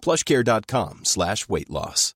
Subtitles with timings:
[0.00, 2.14] plushcare.com slash weight loss.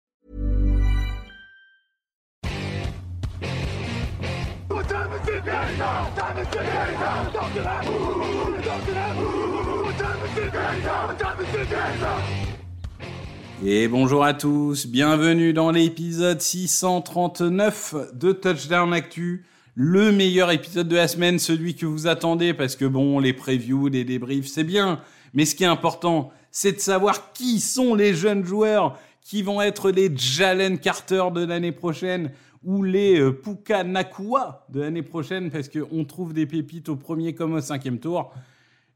[13.64, 19.44] Et bonjour à tous, bienvenue dans l'épisode 639 de Touchdown Actu,
[19.76, 23.88] le meilleur épisode de la semaine, celui que vous attendez, parce que bon, les previews,
[23.88, 25.00] les débriefs, c'est bien,
[25.34, 29.62] mais ce qui est important, c'est de savoir qui sont les jeunes joueurs qui vont
[29.62, 32.32] être les Jalen Carter de l'année prochaine
[32.64, 37.34] ou les euh, Puka Nakua de l'année prochaine, parce qu'on trouve des pépites au premier
[37.34, 38.32] comme au cinquième tour.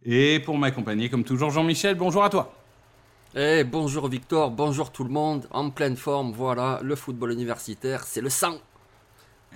[0.05, 2.53] Et pour m'accompagner, comme toujours, Jean-Michel, bonjour à toi.
[3.35, 8.21] Eh bonjour Victor, bonjour tout le monde, en pleine forme, voilà, le football universitaire, c'est
[8.21, 8.59] le sang.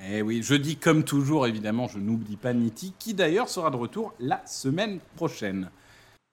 [0.08, 3.76] Eh oui, je dis comme toujours, évidemment, je n'oublie pas Niti, qui d'ailleurs sera de
[3.76, 5.70] retour la semaine prochaine.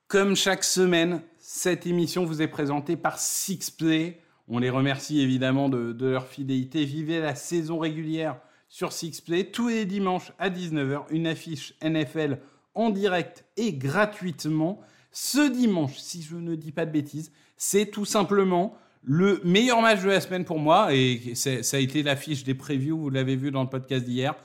[0.08, 4.22] Comme chaque semaine, cette émission vous est présentée par Sixplay.
[4.48, 6.86] On les remercie évidemment de, leur fidélité.
[6.86, 12.40] Vivez la saison régulière sur Sixplay tous les dimanches à 19h, une affiche NFL
[12.74, 14.80] en direct et gratuitement.
[15.12, 20.04] Ce dimanche, si je ne dis pas de bêtises, c'est tout simplement le meilleur match
[20.04, 23.52] de la semaine pour moi, et ça a été l'affiche des previews, vous l'avez vu
[23.52, 24.36] dans le podcast d'hier.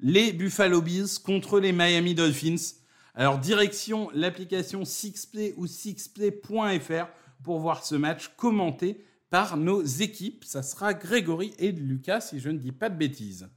[0.00, 2.80] Les Buffalo Bills contre les Miami Dolphins.
[3.14, 7.06] Alors, direction l'application Sixplay ou sixplay.fr
[7.42, 10.44] pour voir ce match commenté par nos équipes.
[10.44, 13.48] Ça sera Grégory et Lucas, si je ne dis pas de bêtises.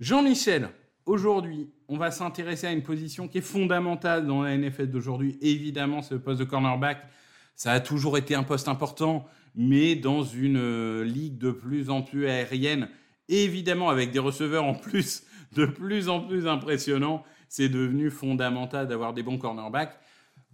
[0.00, 0.70] Jean-Michel,
[1.06, 5.38] aujourd'hui, on va s'intéresser à une position qui est fondamentale dans la NFL d'aujourd'hui.
[5.40, 7.06] Évidemment, c'est le poste de cornerback.
[7.54, 12.02] Ça a toujours été un poste important, mais dans une euh, ligue de plus en
[12.02, 12.88] plus aérienne,
[13.28, 15.24] évidemment avec des receveurs en plus
[15.54, 19.98] de plus en plus impressionnants, c'est devenu fondamental d'avoir des bons cornerbacks.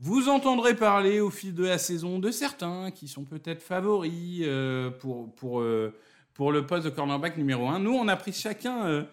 [0.01, 4.91] Vous entendrez parler au fil de la saison de certains qui sont peut-être favoris euh,
[4.91, 5.95] pour, pour, euh,
[6.35, 7.79] pour le poste de cornerback numéro 1.
[7.79, 9.05] Nous, on a pris chacun, euh,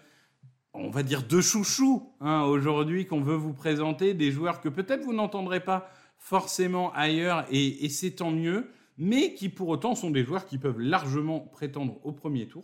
[0.74, 5.04] on va dire, deux chouchous hein, aujourd'hui qu'on veut vous présenter, des joueurs que peut-être
[5.04, 10.10] vous n'entendrez pas forcément ailleurs, et, et c'est tant mieux, mais qui pour autant sont
[10.10, 12.64] des joueurs qui peuvent largement prétendre au premier tour.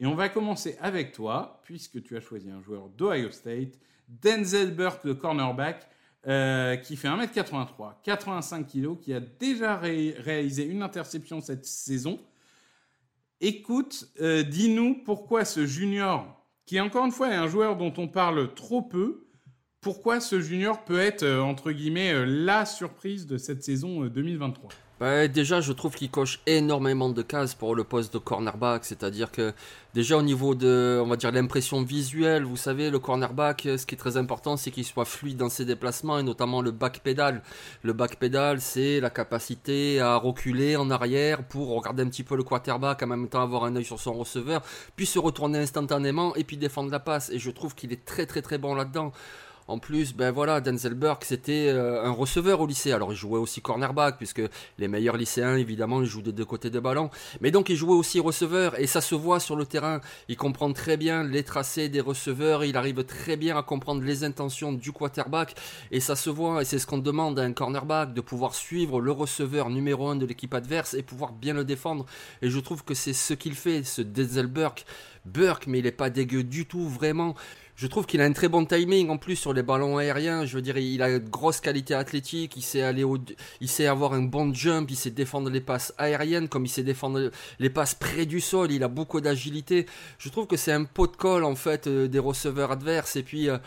[0.00, 4.74] Et on va commencer avec toi, puisque tu as choisi un joueur d'Ohio State, Denzel
[4.74, 5.86] Burke, le cornerback,
[6.26, 12.18] euh, qui fait 1m83, 85 kg, qui a déjà ré- réalisé une interception cette saison.
[13.40, 18.08] Écoute, euh, dis-nous pourquoi ce junior, qui encore une fois est un joueur dont on
[18.08, 19.27] parle trop peu,
[19.80, 24.10] pourquoi ce junior peut être, euh, entre guillemets, euh, la surprise de cette saison euh,
[24.10, 28.84] 2023 Bah, déjà, je trouve qu'il coche énormément de cases pour le poste de cornerback,
[28.84, 29.52] c'est-à-dire que
[29.94, 33.94] déjà au niveau de, on va dire, l'impression visuelle, vous savez, le cornerback, ce qui
[33.94, 37.40] est très important, c'est qu'il soit fluide dans ses déplacements et notamment le back pedal.
[37.84, 42.36] Le back pedal, c'est la capacité à reculer en arrière pour regarder un petit peu
[42.36, 44.60] le quarterback, en même temps avoir un œil sur son receveur,
[44.96, 47.30] puis se retourner instantanément et puis défendre la passe.
[47.30, 49.12] Et je trouve qu'il est très très très bon là-dedans.
[49.68, 52.90] En plus, ben voilà, Denzel Burke, c'était euh, un receveur au lycée.
[52.92, 54.40] Alors, il jouait aussi cornerback, puisque
[54.78, 57.10] les meilleurs lycéens, évidemment, ils jouent des deux côtés des ballons.
[57.42, 60.00] Mais donc, il jouait aussi receveur, et ça se voit sur le terrain.
[60.28, 64.24] Il comprend très bien les tracés des receveurs, il arrive très bien à comprendre les
[64.24, 65.54] intentions du quarterback,
[65.90, 69.02] et ça se voit, et c'est ce qu'on demande à un cornerback, de pouvoir suivre
[69.02, 72.06] le receveur numéro un de l'équipe adverse et pouvoir bien le défendre.
[72.40, 74.86] Et je trouve que c'est ce qu'il fait, ce Denzel Burke.
[75.32, 77.34] Burke, mais il est pas dégueu du tout, vraiment.
[77.76, 80.44] Je trouve qu'il a un très bon timing en plus sur les ballons aériens.
[80.44, 82.54] Je veux dire, il a une grosse qualité athlétique.
[82.56, 83.18] Il sait aller au,
[83.60, 84.90] il sait avoir un bon jump.
[84.90, 87.30] Il sait défendre les passes aériennes comme il sait défendre
[87.60, 88.72] les passes près du sol.
[88.72, 89.86] Il a beaucoup d'agilité.
[90.18, 93.14] Je trouve que c'est un pot de colle en fait euh, des receveurs adverses.
[93.14, 93.48] Et puis.
[93.48, 93.58] euh,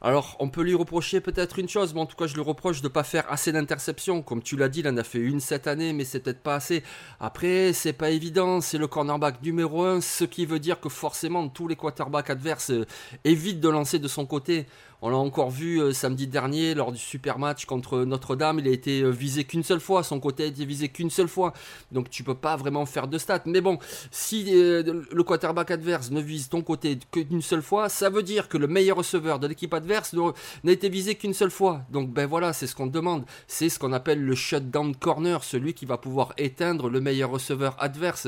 [0.00, 2.80] Alors, on peut lui reprocher peut-être une chose, mais en tout cas, je lui reproche
[2.82, 4.22] de ne pas faire assez d'interceptions.
[4.22, 6.54] Comme tu l'as dit, il en a fait une cette année, mais c'est peut-être pas
[6.54, 6.84] assez.
[7.18, 11.48] Après, c'est pas évident, c'est le cornerback numéro 1, ce qui veut dire que forcément,
[11.48, 12.86] tous les quarterbacks adverses euh,
[13.24, 14.66] évitent de lancer de son côté.
[15.00, 18.58] On l'a encore vu euh, samedi dernier lors du super match contre Notre-Dame.
[18.58, 20.02] Il a été euh, visé qu'une seule fois.
[20.02, 21.52] Son côté a été visé qu'une seule fois.
[21.92, 23.42] Donc tu peux pas vraiment faire de stats.
[23.46, 23.78] Mais bon,
[24.10, 28.48] si euh, le quarterback adverse ne vise ton côté qu'une seule fois, ça veut dire
[28.48, 30.16] que le meilleur receveur de l'équipe adverse
[30.64, 31.82] n'a été visé qu'une seule fois.
[31.92, 33.24] Donc ben voilà, c'est ce qu'on demande.
[33.46, 37.76] C'est ce qu'on appelle le shutdown corner, celui qui va pouvoir éteindre le meilleur receveur
[37.78, 38.26] adverse.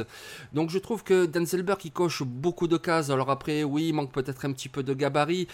[0.52, 3.10] Donc je trouve que Denzelberg il coche beaucoup de cases.
[3.10, 5.48] Alors après, oui, il manque peut-être un petit peu de gabarit,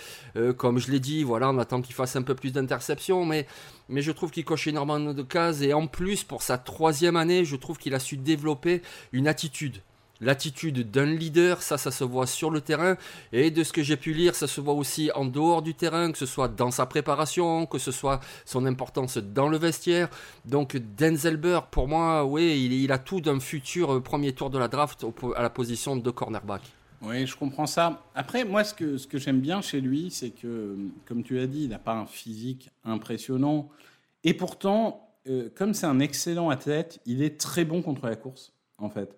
[0.59, 3.47] comme je l'ai dit voilà, on attend qu'il fasse un peu plus d'interceptions, mais,
[3.89, 5.63] mais je trouve qu'il coche énormément de cases.
[5.63, 8.83] Et en plus, pour sa troisième année, je trouve qu'il a su développer
[9.13, 9.83] une attitude.
[10.21, 12.97] L'attitude d'un leader, ça, ça se voit sur le terrain.
[13.33, 16.11] Et de ce que j'ai pu lire, ça se voit aussi en dehors du terrain,
[16.11, 20.09] que ce soit dans sa préparation, que ce soit son importance dans le vestiaire.
[20.47, 24.69] Donc Denzelberg, pour moi, oui, il, il a tout d'un futur premier tour de la
[24.69, 25.05] draft
[25.37, 26.63] à la position de cornerback.
[27.03, 28.05] Oui, je comprends ça.
[28.15, 31.47] Après, moi, ce que, ce que j'aime bien chez lui, c'est que, comme tu as
[31.47, 33.69] dit, il n'a pas un physique impressionnant.
[34.25, 38.53] Et pourtant, euh, comme c'est un excellent athlète, il est très bon contre la course,
[38.79, 39.17] en fait.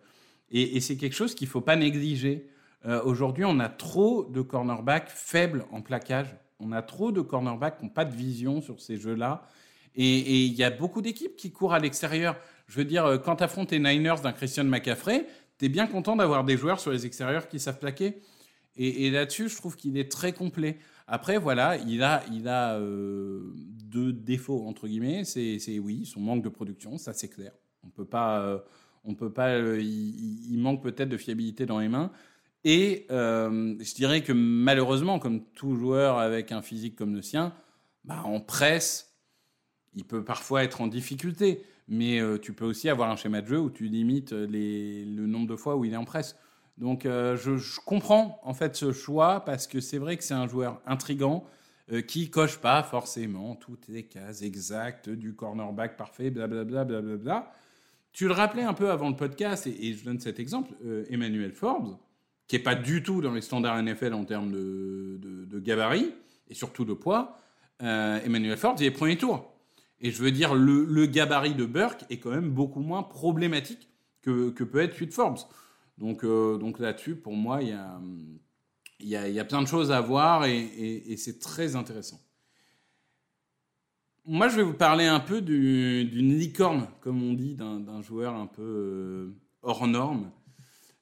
[0.50, 2.48] Et, c'est quelque chose qu'il ne faut pas négliger.
[2.86, 6.34] Euh, aujourd'hui, on a trop de cornerbacks faibles en plaquage.
[6.58, 9.46] On a trop de cornerbacks qui n'ont pas de vision sur ces jeux-là.
[9.94, 12.36] Et il y a beaucoup d'équipes qui courent à l'extérieur.
[12.68, 15.26] Je veux dire, euh, quand tu affrontes les Niners d'un Christian McCaffrey,
[15.58, 18.22] tu bien content d'avoir des joueurs sur les extérieurs qui savent plaquer.
[18.80, 20.78] Et, là-dessus, je trouve qu'il est très complet.
[21.08, 25.24] Après, voilà, il a, il a euh, deux défauts, entre guillemets.
[25.24, 27.50] C'est, oui, son manque de production, ça c'est clair.
[27.82, 28.58] On peut pas, euh,
[29.04, 32.12] on peut pas, euh, il, manque peut-être de fiabilité dans les mains.
[32.62, 37.52] Et je dirais que malheureusement, comme tout joueur avec un physique comme le sien,
[38.04, 39.16] bah, en presse,
[39.94, 43.46] il peut parfois être en difficulté mais euh, tu peux aussi avoir un schéma de
[43.46, 46.36] jeu où tu limites le nombre de fois où il est en presse.
[46.76, 50.46] Donc euh, je, comprends en fait ce choix parce que c'est vrai que c'est un
[50.46, 51.44] joueur intrigant
[51.90, 56.84] euh, qui coche pas forcément toutes les cases exactes du cornerback parfait, blablabla.
[56.84, 57.52] Bla, bla, bla,
[58.12, 60.72] tu le rappelais un peu avant le podcast et, je donne cet exemple,
[61.08, 61.96] Emmanuel Forbes,
[62.48, 66.12] qui est pas du tout dans les standards NFL en termes de, de gabarit
[66.48, 67.38] et surtout de poids.
[67.80, 69.57] Emmanuel Forbes, il est premier tour.
[70.00, 73.88] Et je veux dire, le, gabarit de Burke est quand même beaucoup moins problématique
[74.22, 75.38] que, peut être Sweet Forbes.
[75.96, 78.00] Donc, euh, donc là-dessus, pour moi, il y a,
[79.00, 82.20] y, a, y a, plein de choses à voir et, c'est très intéressant.
[84.24, 88.46] Moi, je vais vous parler un peu d'une licorne, comme on dit, d'un joueur un
[88.46, 90.30] peu euh, hors norme.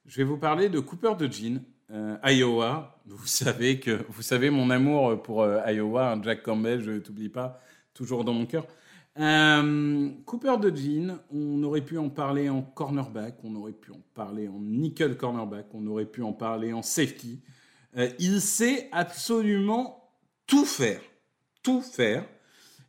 [0.05, 1.61] Je vais vous parler de Cooper de Jean,
[1.91, 3.01] euh, Iowa.
[3.05, 7.29] Vous savez que vous savez mon amour pour Iowa, hein, Jack Campbell, je ne t'oublie
[7.29, 7.61] pas,
[7.93, 8.65] toujours dans mon cœur.
[9.19, 14.01] Euh, Cooper de Jean, on aurait pu en parler en cornerback, on aurait pu en
[14.13, 17.41] parler en nickel cornerback, on aurait pu en parler en safety.
[17.97, 20.11] Euh, il sait absolument
[20.45, 21.01] tout faire.
[21.63, 22.25] Tout faire.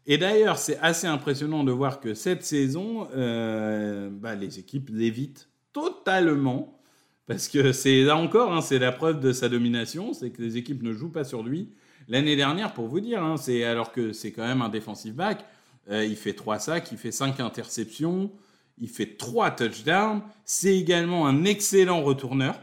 [0.07, 5.49] Et d'ailleurs, c'est assez impressionnant de voir que cette saison, euh, bah, les équipes l'évitent
[5.73, 6.81] totalement.
[7.27, 10.57] Parce que c'est là encore, hein, c'est la preuve de sa domination, c'est que les
[10.57, 11.71] équipes ne jouent pas sur lui.
[12.09, 15.45] L'année dernière, pour vous dire, hein, c'est alors que c'est quand même un defensive back,
[15.91, 18.31] euh, il fait 3 sacs, il fait 5 interceptions,
[18.79, 20.23] il fait 3 touchdowns.
[20.45, 22.61] C'est également un excellent retourneur.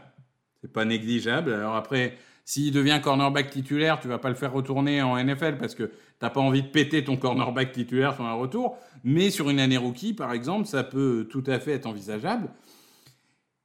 [0.60, 1.52] C'est pas négligeable.
[1.52, 5.74] Alors après, s'il devient cornerback titulaire, tu vas pas le faire retourner en NFL parce
[5.74, 8.78] que t'as pas envie de péter ton cornerback titulaire sur un retour.
[9.04, 12.48] Mais sur une année rookie, par exemple, ça peut tout à fait être envisageable.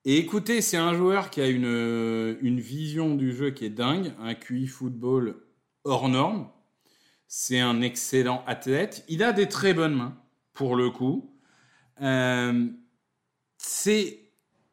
[0.03, 4.13] Et écoutez, c'est un joueur qui a une, une vision du jeu qui est dingue,
[4.19, 5.35] un QI football
[5.83, 6.47] hors norme.
[7.33, 9.05] C'est un excellent athlète.
[9.07, 10.17] Il a des très bonnes mains,
[10.51, 11.33] pour le coup.
[12.01, 12.67] Euh,
[13.57, 14.19] c'est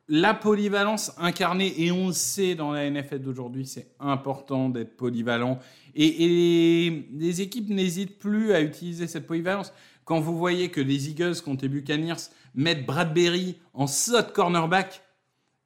[0.08, 5.60] la polyvalence incarnée, et on le sait dans la NFL d'aujourd'hui, c'est important d'être polyvalent.
[5.94, 9.72] Et, les équipes n'hésitent plus à utiliser cette polyvalence.
[10.04, 15.00] Quand vous voyez que les Eagles contre les Buccaneers mettent Bradbury en slot cornerback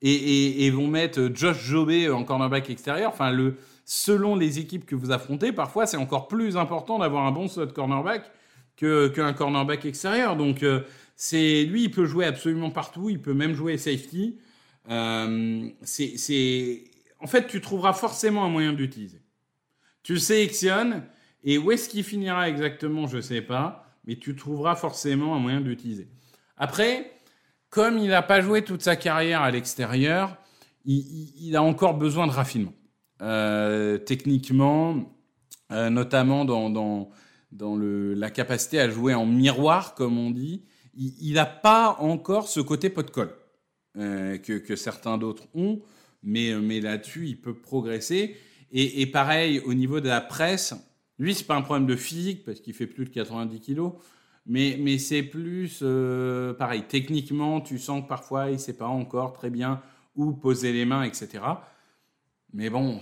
[0.03, 4.95] et, et vont mettre Josh Jobé en cornerback extérieur, enfin le, selon les équipes que
[4.95, 8.31] vous affrontez, parfois c'est encore plus important d'avoir un bon slot cornerback
[8.77, 10.37] qu'un cornerback extérieur.
[10.37, 10.81] Donc euh,
[11.17, 14.39] c'est lui, il peut jouer absolument partout, il peut même jouer safety.
[14.91, 15.69] Euh,
[17.21, 19.23] en fait, tu trouveras forcément un moyen d'utiliser.
[20.03, 21.05] Tu le sélectionnes
[21.45, 25.39] et où est-ce qu'il finira exactement, je ne sais pas, mais tu trouveras forcément un
[25.39, 26.09] moyen d'utiliser.
[26.57, 27.13] Après,
[27.71, 30.37] comme il n'a pas joué toute sa carrière à l'extérieur,
[30.85, 32.73] il, a encore besoin de raffinement.
[33.23, 35.17] Euh, techniquement,
[35.71, 37.09] notamment dans,
[37.53, 40.65] la capacité à jouer en miroir, comme on dit.
[40.95, 43.35] Il n'a pas encore ce côté pot de colle
[43.95, 45.81] que, que, certains d'autres ont,
[46.23, 48.37] mais, là-dessus, il peut progresser.
[48.73, 50.75] Et, pareil, au niveau de la presse,
[51.19, 53.93] lui, c'est pas un problème de physique, parce qu'il fait plus de 90 kilos,
[54.47, 56.85] mais, c'est plus euh, pareil.
[56.89, 59.83] Techniquement, tu sens que parfois, il sait pas encore très bien
[60.17, 61.29] où poser les mains, etc.
[62.55, 63.01] Mais bon,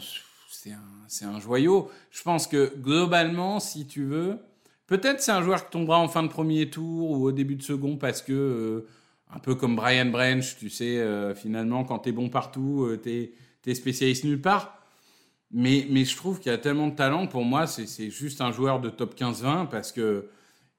[0.49, 1.91] c'est un, joyau.
[2.11, 4.39] Je pense que globalement, si tu veux,
[4.87, 7.63] peut-être c'est un joueur qui tombera en fin de premier tour ou au début de
[7.63, 8.89] second parce que, euh,
[9.33, 13.33] un peu comme Brian Branch, tu sais, euh, finalement, quand tu es bon partout, tu
[13.67, 14.77] es, spécialiste nulle part.
[15.53, 17.27] Mais, mais je trouve qu'il y a tellement de talent.
[17.27, 20.29] Pour moi, c'est juste un joueur de top 15-20 parce que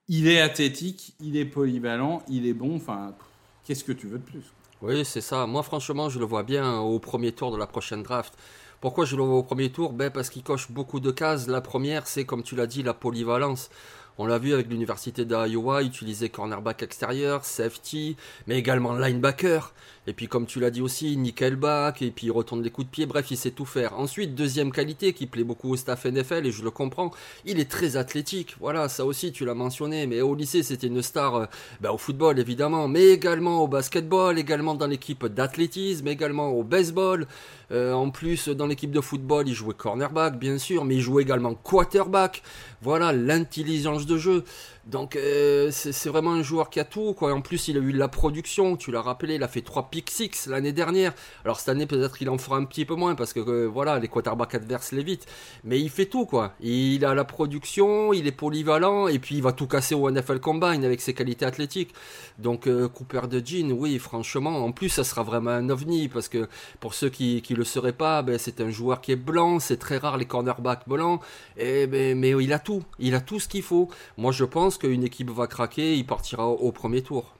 [0.07, 2.75] il est athlétique, il est polyvalent, il est bon.
[2.75, 3.15] Enfin,
[3.63, 4.43] qu'est-ce que tu veux de plus?
[4.81, 5.45] Oui, c'est ça.
[5.45, 8.33] Moi, franchement, je le vois bien au premier tour de la prochaine draft.
[8.81, 11.47] Pourquoi je le vois au premier tour ben Parce qu'il coche beaucoup de cases.
[11.47, 13.69] La première, c'est comme tu l'as dit, la polyvalence.
[14.17, 19.71] On l'a vu avec l'université d'Iowa, utiliser cornerback extérieur, safety, mais également linebacker.
[20.07, 22.91] Et puis comme tu l'as dit aussi, nickelback, et puis il retourne les coups de
[22.91, 23.99] pied, bref, il sait tout faire.
[23.99, 27.11] Ensuite, deuxième qualité qui plaît beaucoup au staff NFL, et je le comprends,
[27.45, 28.55] il est très athlétique.
[28.59, 31.45] Voilà, ça aussi tu l'as mentionné, mais au lycée c'était une star euh,
[31.81, 37.27] ben, au football évidemment, mais également au basketball, également dans l'équipe d'athlétisme, également au baseball.
[37.71, 41.23] Euh, en plus, dans l'équipe de football, il jouait cornerback, bien sûr, mais il jouait
[41.23, 42.43] également quarterback.
[42.81, 44.43] Voilà, l'intelligence de jeu.
[44.85, 47.13] Donc euh, c'est vraiment un joueur qui a tout.
[47.13, 47.33] Quoi.
[47.33, 50.09] En plus, il a eu la production, tu l'as rappelé, il a fait 3 pick
[50.09, 51.13] 6 l'année dernière.
[51.45, 53.99] Alors cette année, peut-être il en fera un petit peu moins parce que euh, voilà,
[53.99, 55.27] les quarterbacks adverses l'évitent.
[55.63, 56.25] Mais il fait tout.
[56.25, 56.53] quoi.
[56.61, 60.39] Il a la production, il est polyvalent et puis il va tout casser au NFL
[60.39, 61.93] Combine avec ses qualités athlétiques.
[62.39, 66.27] Donc euh, Cooper de Jean, oui, franchement, en plus, ça sera vraiment un ovni parce
[66.27, 66.47] que
[66.79, 69.59] pour ceux qui ne le seraient pas, ben, c'est un joueur qui est blanc.
[69.59, 71.21] C'est très rare les cornerbacks blancs.
[71.55, 72.83] Et, ben, mais il a tout.
[72.97, 73.87] Il a tout ce qu'il faut.
[74.17, 77.35] Moi, je pense qu'une équipe va craquer, il partira au, premier tour.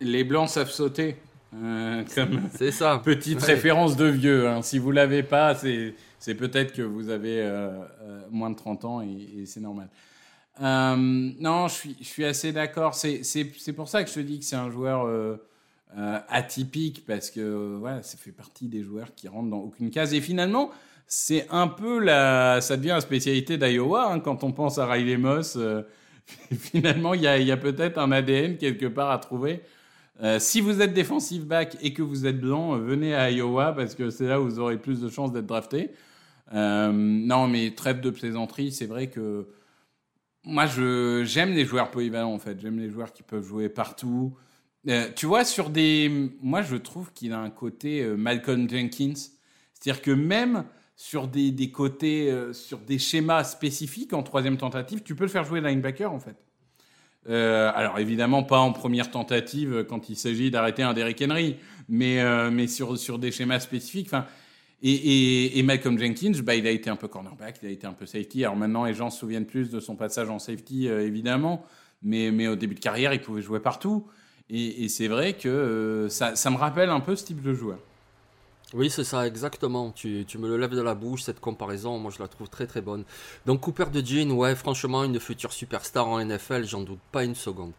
[0.00, 1.16] Les blancs savent sauter.
[1.54, 2.04] Euh,
[2.54, 3.00] c'est ça.
[3.04, 4.48] Petite référence de vieux.
[4.48, 4.62] Hein.
[4.62, 7.70] Si vous l'avez pas, c'est peut-être que vous avez euh,
[8.02, 9.88] euh, moins de 30 ans et, c'est normal.
[10.60, 12.94] non, je suis, je suis assez d'accord.
[12.94, 15.08] C'est pour ça que je te dis que c'est un joueur
[16.28, 20.14] atypique parce que voilà, ça fait partie des joueurs qui rentrent dans aucune case.
[20.14, 20.70] Et finalement,
[21.06, 25.18] c'est un peu la, ça devient la spécialité d'Iowa hein, quand on pense à Riley
[25.18, 25.58] Moss.
[26.52, 29.60] finalement, il y a, peut-être un ADN quelque part à trouver.
[30.22, 33.72] Euh, si vous êtes défensif back et que vous êtes blanc, euh, venez à Iowa
[33.72, 35.90] parce que c'est là où vous aurez plus de chances d'être drafté.
[36.54, 39.48] Euh, non, mais trêve de plaisanterie, c'est vrai que
[40.44, 42.60] moi, j'aime les joueurs polyvalents en fait.
[42.60, 44.36] J'aime les joueurs qui peuvent jouer partout.
[45.16, 46.30] tu vois, sur des.
[46.42, 49.14] Moi, je trouve qu'il a un côté Malcolm Jenkins.
[49.72, 50.64] C'est-à-dire que même
[51.02, 55.42] sur des, côtés, euh, sur des schémas spécifiques en troisième tentative, tu peux le faire
[55.42, 56.36] jouer linebacker en fait.
[57.28, 61.56] Euh, alors évidemment pas en première tentative quand il s'agit d'arrêter un Derrick Henry,
[61.88, 64.10] mais, euh, mais sur, sur des schémas spécifiques.
[64.80, 68.06] Et, Malcolm Jenkins, bah, il a été un peu cornerback, il a été un peu
[68.06, 68.44] safety.
[68.44, 71.64] Alors maintenant, les gens se souviennent plus de son passage en safety, évidemment,
[72.02, 74.06] mais, mais au début de carrière, il pouvait jouer partout.
[74.48, 77.78] Et, et c'est vrai que ça, ça me rappelle un peu ce type de joueur.
[78.74, 79.90] Oui, c'est ça, exactement.
[79.90, 82.80] Tu, me le lèves de la bouche, cette comparaison, moi je la trouve très très
[82.80, 83.04] bonne.
[83.46, 87.34] Donc Cooper de Jean, ouais, franchement, une future superstar en NFL, j'en doute pas une
[87.34, 87.72] seconde.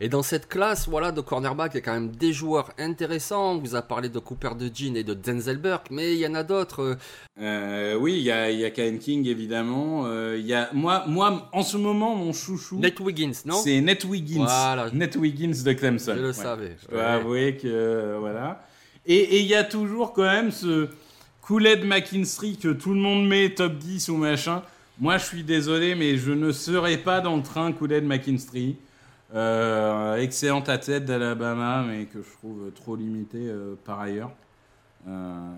[0.00, 3.54] Et dans cette classe, voilà, de cornerback, il y a quand même des joueurs intéressants.
[3.54, 6.26] On vous a parlé de Cooper de Jean et de Denzel Burke, mais il y
[6.26, 6.96] en a d'autres.
[7.40, 10.04] Euh, oui, il y a, il y a King, évidemment.
[10.06, 12.78] Euh, il y a, moi, moi, en ce moment, mon chouchou.
[12.78, 13.56] Net Wiggins, non?
[13.56, 14.44] C'est Net Wiggins.
[14.44, 14.88] Voilà.
[14.92, 16.14] Net Wiggins de Clemson.
[16.14, 16.76] Je le savais.
[16.80, 18.64] Je dois avouer que, voilà.
[19.08, 20.88] Et il y a toujours quand même ce
[21.50, 24.62] de McKinstry que tout le monde met top 10 ou machin.
[25.00, 27.70] Moi, je suis désolé, mais je ne serai pas dans le train
[28.02, 28.76] de McKinstry.
[29.34, 34.30] Euh, excellente athlète d'Alabama, mais que je trouve trop limité euh, par ailleurs.
[35.06, 35.54] Euh,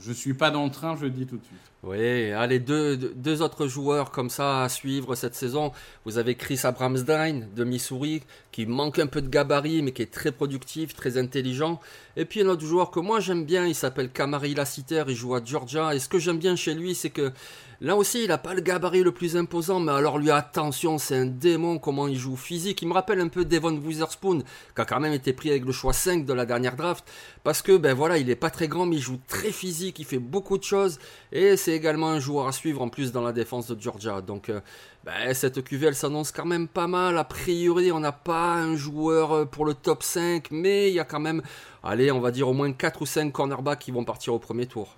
[0.00, 1.58] je ne suis pas dans le train, je le dis tout de suite.
[1.86, 5.70] Oui, allez, deux, deux, autres joueurs comme ça à suivre cette saison.
[6.06, 8.22] Vous avez Chris Abramsdine de Missouri,
[8.52, 11.80] qui manque un peu de gabarit, mais qui est très productif, très intelligent.
[12.16, 15.34] Et puis un autre joueur que moi j'aime bien, il s'appelle Kamari Lassiter, il joue
[15.34, 15.94] à Georgia.
[15.94, 17.32] Et ce que j'aime bien chez lui, c'est que
[17.80, 21.16] Là aussi, il n'a pas le gabarit le plus imposant, mais alors lui, attention, c'est
[21.16, 22.80] un démon, comment il joue physique.
[22.80, 24.38] Il me rappelle un peu Devon Witherspoon,
[24.74, 27.04] qui a quand même été pris avec le choix 5 de la dernière draft,
[27.42, 30.04] parce que, ben voilà, il n'est pas très grand, mais il joue très physique, il
[30.06, 30.98] fait beaucoup de choses,
[31.30, 34.20] et c'est également un joueur à suivre en plus dans la défense de Georgia.
[34.20, 34.60] Donc, euh,
[35.04, 37.18] ben, cette QV, elle s'annonce quand même pas mal.
[37.18, 41.00] A priori, on n'a pas un joueur euh, pour le top 5, mais il y
[41.00, 41.42] a quand même,
[41.82, 44.66] allez, on va dire au moins 4 ou 5 cornerbacks qui vont partir au premier
[44.66, 44.96] tour.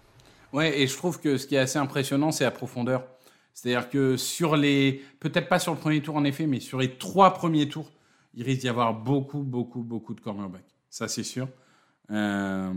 [0.52, 3.04] Ouais, et je trouve que ce qui est assez impressionnant, c'est la profondeur.
[3.52, 6.96] C'est-à-dire que sur les, peut-être pas sur le premier tour en effet, mais sur les
[6.98, 7.90] trois premiers tours,
[8.34, 10.76] il risque d'y avoir beaucoup, beaucoup, beaucoup de cornerbacks.
[10.90, 11.48] Ça, c'est sûr.
[12.10, 12.72] Euh,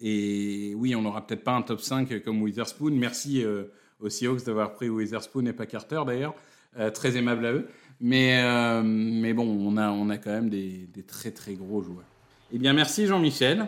[0.00, 2.92] et oui, on n'aura peut-être pas un top 5 comme Witherspoon.
[2.92, 3.64] Merci euh,
[4.00, 6.34] aux Seahawks d'avoir pris Witherspoon et pas Carter d'ailleurs.
[6.78, 7.68] Euh, très aimable à eux.
[8.02, 8.42] Mais,
[8.82, 12.06] mais bon, on a, on a quand même des, des très très gros joueurs.
[12.50, 13.66] Eh bien, merci Jean-Michel.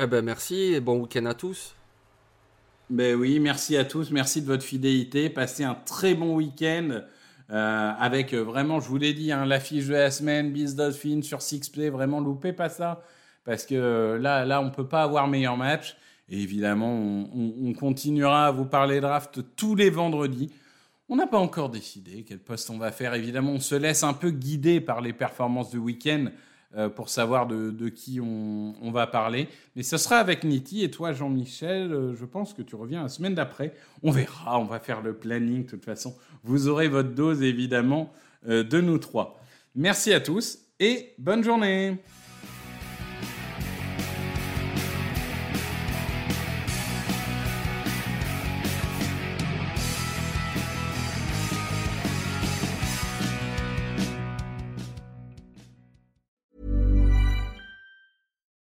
[0.00, 1.74] Eh ben, merci et bon week-end à tous.
[2.90, 5.30] Ben oui, merci à tous, merci de votre fidélité.
[5.30, 7.00] Passez un très bon week-end
[7.48, 11.90] avec vraiment, je vous l'ai dit, hein, l'affiche de la semaine, Biz Dolphin sur Sixplay.
[11.90, 13.02] Vraiment, loupez pas ça
[13.46, 15.96] parce que là, là on peut pas avoir meilleur match.
[16.28, 20.50] Et évidemment, on, continuera à vous parler draft tous les vendredis.
[21.08, 23.14] On n'a pas encore décidé quel poste on va faire.
[23.14, 26.26] Évidemment, on se laisse un peu guider par les performances du week-end
[26.76, 29.48] euh, pour savoir de, qui on, va parler.
[29.76, 31.92] Mais ce sera avec Niti et toi, Jean-Michel.
[31.92, 33.72] Euh, je pense que tu reviens la semaine d'après.
[34.02, 36.16] On verra, on va faire le planning de toute façon.
[36.42, 38.12] Vous aurez votre dose, évidemment,
[38.48, 39.40] euh, de nous trois.
[39.76, 41.98] Merci à tous et bonne journée.